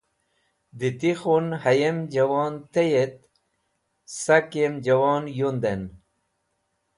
Dem 0.79 0.95
ti 0.99 1.11
khun 1.21 1.47
hayem 1.63 1.97
juwon 2.13 2.53
tey 2.73 2.91
et 3.03 3.15
sak 4.21 4.47
yem 4.59 4.73
juwon 4.85 5.23
yunden. 5.37 5.81